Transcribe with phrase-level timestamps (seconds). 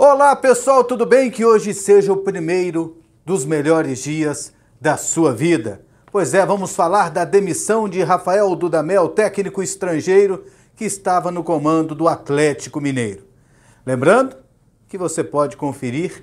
[0.00, 1.28] Olá pessoal, tudo bem?
[1.28, 5.84] Que hoje seja o primeiro dos melhores dias da sua vida.
[6.12, 10.44] Pois é, vamos falar da demissão de Rafael Dudamel, técnico estrangeiro
[10.76, 13.24] que estava no comando do Atlético Mineiro.
[13.84, 14.36] Lembrando
[14.86, 16.22] que você pode conferir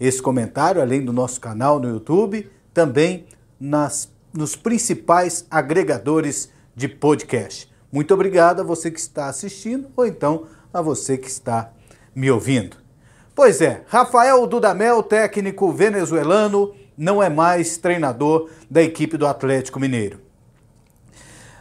[0.00, 3.26] esse comentário, além do nosso canal no YouTube, também
[3.60, 7.70] nas, nos principais agregadores de podcast.
[7.92, 11.70] Muito obrigado a você que está assistindo ou então a você que está
[12.14, 12.80] me ouvindo.
[13.42, 20.20] Pois é, Rafael Dudamel, técnico venezuelano, não é mais treinador da equipe do Atlético Mineiro.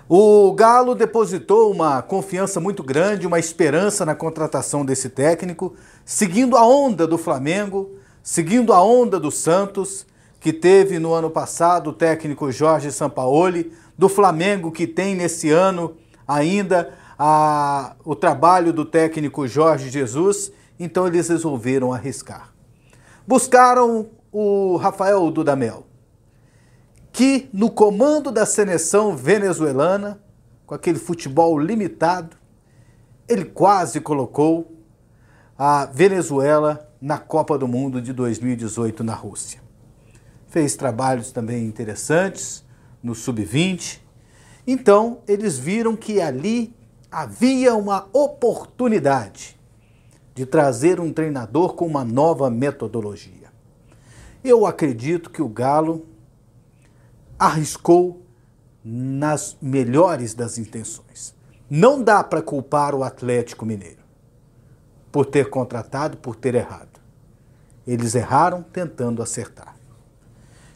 [0.10, 6.68] O Galo depositou uma confiança muito grande, uma esperança na contratação desse técnico, seguindo a
[6.68, 7.92] onda do Flamengo,
[8.22, 10.06] seguindo a onda do Santos,
[10.38, 15.96] que teve no ano passado o técnico Jorge Sampaoli, do Flamengo, que tem nesse ano
[16.28, 22.54] ainda a, o trabalho do técnico Jorge Jesus então eles resolveram arriscar.
[23.28, 25.86] Buscaram o Rafael Dudamel,
[27.12, 30.22] que no comando da seleção venezuelana,
[30.66, 32.38] com aquele futebol limitado,
[33.28, 34.76] ele quase colocou
[35.58, 39.62] a Venezuela na Copa do Mundo de 2018 na Rússia.
[40.48, 42.64] Fez trabalhos também interessantes
[43.04, 44.00] no sub-20.
[44.66, 46.74] Então, eles viram que ali
[47.12, 49.59] havia uma oportunidade
[50.40, 53.52] de trazer um treinador com uma nova metodologia.
[54.42, 56.06] Eu acredito que o Galo
[57.38, 58.22] arriscou
[58.82, 61.36] nas melhores das intenções.
[61.70, 64.00] Não dá para culpar o Atlético Mineiro
[65.12, 67.02] por ter contratado, por ter errado.
[67.86, 69.76] Eles erraram tentando acertar.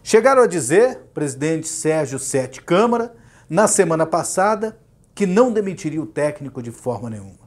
[0.03, 3.16] Chegaram a dizer, presidente Sérgio Sete Câmara,
[3.50, 4.78] na semana passada,
[5.16, 7.43] que não demitiria o técnico de forma nenhuma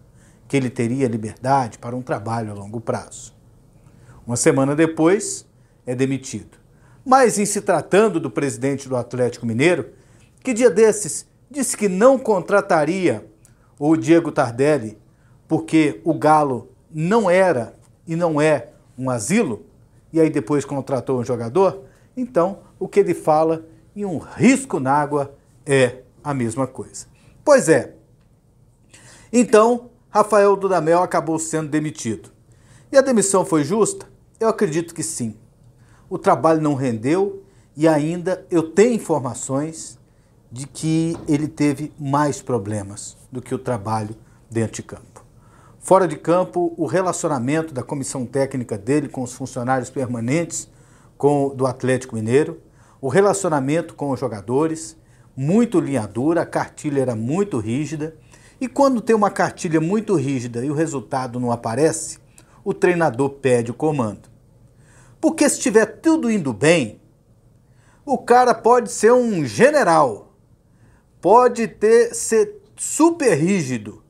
[0.48, 3.34] que ele teria liberdade para um trabalho a longo prazo.
[4.26, 5.46] Uma semana depois,
[5.84, 6.58] é demitido.
[7.04, 9.90] Mas, em se tratando do presidente do Atlético Mineiro,
[10.42, 13.24] que dia desses disse que não contrataria
[13.78, 14.98] o Diego Tardelli
[15.46, 17.74] porque o Galo não era
[18.06, 19.66] e não é um asilo,
[20.12, 21.84] e aí depois contratou um jogador,
[22.16, 23.64] então o que ele fala
[23.94, 27.06] em um risco na água é a mesma coisa.
[27.44, 27.94] Pois é.
[29.32, 32.30] Então, Rafael Dudamel acabou sendo demitido.
[32.90, 34.06] E a demissão foi justa?
[34.38, 35.34] Eu acredito que sim.
[36.08, 37.42] O trabalho não rendeu
[37.76, 39.98] e ainda eu tenho informações
[40.50, 44.16] de que ele teve mais problemas do que o trabalho
[44.50, 45.24] dentro de campo.
[45.78, 50.68] Fora de campo, o relacionamento da comissão técnica dele com os funcionários permanentes
[51.18, 52.60] com, do Atlético Mineiro,
[53.00, 54.96] o relacionamento com os jogadores,
[55.36, 58.16] muito linha dura, a cartilha era muito rígida
[58.60, 62.18] e quando tem uma cartilha muito rígida e o resultado não aparece,
[62.64, 64.28] o treinador pede o comando.
[65.20, 67.00] Porque se estiver tudo indo bem,
[68.04, 70.32] o cara pode ser um general,
[71.20, 74.02] pode ter ser super rígido,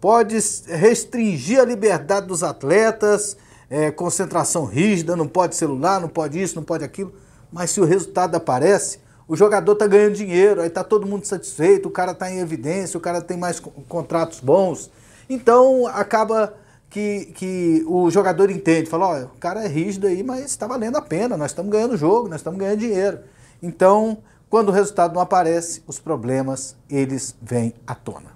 [0.00, 0.36] pode
[0.66, 3.36] restringir a liberdade dos atletas,
[3.68, 7.12] é, concentração rígida, não pode celular, não pode isso, não pode aquilo.
[7.52, 11.86] Mas se o resultado aparece, o jogador está ganhando dinheiro, aí está todo mundo satisfeito,
[11.86, 14.90] o cara está em evidência, o cara tem mais contratos bons.
[15.28, 16.54] Então acaba
[16.88, 20.96] que, que o jogador entende, fala, olha, o cara é rígido aí, mas está valendo
[20.96, 23.18] a pena, nós estamos ganhando jogo, nós estamos ganhando dinheiro.
[23.62, 24.16] Então,
[24.48, 28.32] quando o resultado não aparece, os problemas, eles vêm à tona.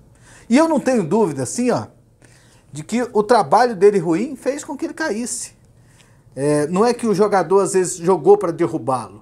[0.46, 1.86] E eu não tenho dúvida, assim, ó,
[2.70, 5.54] de que o trabalho dele ruim fez com que ele caísse.
[6.36, 9.21] É, não é que o jogador às vezes jogou para derrubá-lo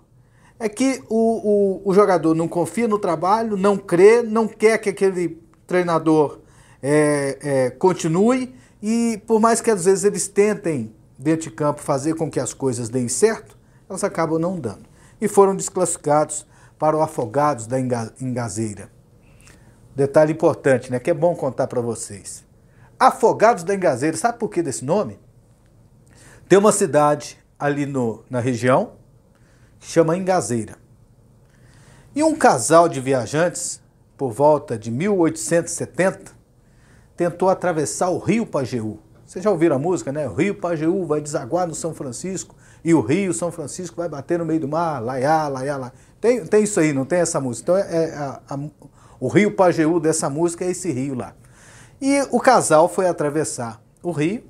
[0.60, 4.90] é que o, o, o, jogador não confia no trabalho, não crê, não quer que
[4.90, 6.40] aquele treinador
[6.82, 12.14] é, é, continue e por mais que às vezes eles tentem dentro de campo fazer
[12.14, 14.84] com que as coisas deem certo, elas acabam não dando.
[15.18, 16.46] E foram desclassificados
[16.78, 18.90] para o Afogados da Engazeira.
[19.96, 22.44] Detalhe importante, né, que é bom contar para vocês.
[22.98, 25.18] Afogados da Engazeira, sabe por que desse nome?
[26.46, 28.92] Tem uma cidade ali no, na região,
[29.80, 30.76] chama Engazeira.
[32.14, 33.80] E um casal de viajantes,
[34.16, 36.32] por volta de 1870,
[37.16, 38.98] tentou atravessar o rio Pajeú.
[39.24, 40.28] Vocês já ouviram a música, né?
[40.28, 42.54] O rio Pajeú vai desaguar no São Francisco
[42.84, 45.92] e o rio São Francisco vai bater no meio do mar, laiá, laiá, lá.
[46.20, 47.72] Tem, tem isso aí, não tem essa música.
[47.72, 48.58] Então, é, é a, a,
[49.20, 51.34] o rio Pajeú dessa música é esse rio lá.
[52.00, 54.42] E o casal foi atravessar o rio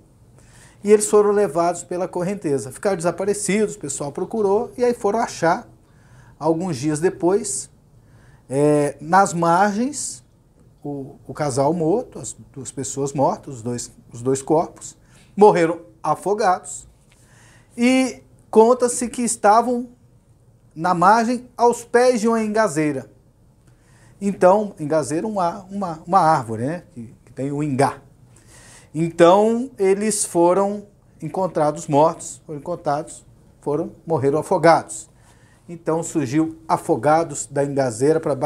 [0.82, 2.72] e eles foram levados pela correnteza.
[2.72, 5.68] Ficaram desaparecidos, o pessoal procurou e aí foram achar,
[6.38, 7.70] alguns dias depois,
[8.48, 10.24] é, nas margens,
[10.82, 14.96] o, o, casal morto, as duas pessoas mortas, os dois, os dois corpos.
[15.36, 16.88] Morreram afogados
[17.76, 19.88] e conta-se que estavam
[20.74, 23.10] na margem aos pés de uma engazeira.
[24.20, 26.84] Então, engazeira é uma, uma, uma árvore, né?
[26.92, 28.00] Que, que tem o ingá.
[28.94, 30.86] Então, eles foram
[31.22, 33.24] encontrados mortos, foram encontrados,
[33.60, 35.10] foram, morreram afogados.
[35.70, 38.36] Então surgiu Afogados da Engazeira para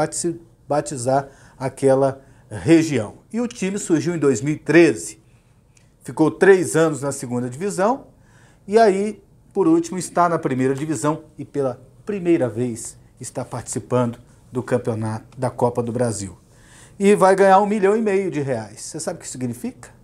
[0.69, 1.27] batizar
[1.57, 2.21] aquela
[2.51, 3.15] região.
[3.33, 5.19] E o time surgiu em 2013.
[6.03, 8.05] Ficou três anos na segunda divisão
[8.67, 14.19] e aí, por último, está na primeira divisão e pela primeira vez está participando
[14.51, 16.37] do campeonato da Copa do Brasil.
[16.99, 18.81] E vai ganhar um milhão e meio de reais.
[18.81, 19.94] Você sabe o que significa?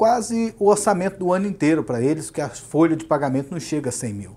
[0.00, 3.90] Quase o orçamento do ano inteiro para eles, porque a folha de pagamento não chega
[3.90, 4.36] a 100 mil.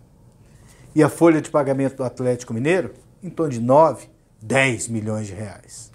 [0.94, 2.94] E a folha de pagamento do Atlético Mineiro,
[3.24, 4.10] em torno de 9,
[4.42, 5.90] 10 milhões de reais.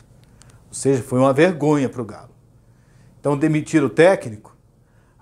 [0.68, 2.30] Ou seja, foi uma vergonha para o Galo.
[3.20, 4.56] Então, demitir o técnico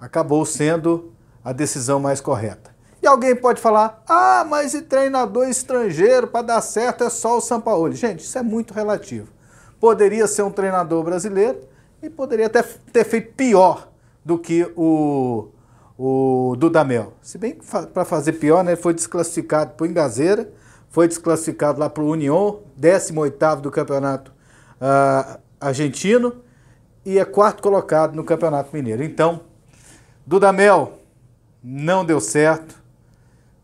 [0.00, 1.12] acabou sendo
[1.44, 2.70] a decisão mais correta.
[3.02, 7.40] E alguém pode falar: ah, mas e treinador estrangeiro para dar certo é só o
[7.40, 7.96] Sampaoli.
[7.96, 9.26] Gente, isso é muito relativo.
[9.80, 11.58] Poderia ser um treinador brasileiro
[12.00, 13.95] e poderia até ter feito pior
[14.26, 15.50] do que o,
[15.96, 17.12] o Dudamel.
[17.22, 20.52] Se bem que para fazer pior, né, ele foi desclassificado por Engazeira,
[20.90, 24.32] foi desclassificado lá para o União, 18 do campeonato
[24.80, 26.42] uh, argentino
[27.04, 29.04] e é quarto colocado no campeonato mineiro.
[29.04, 29.42] Então,
[30.26, 30.98] Dudamel
[31.62, 32.82] não deu certo,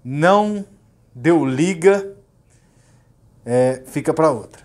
[0.04, 0.64] não
[1.12, 2.14] deu liga,
[3.44, 4.62] é, fica para outra.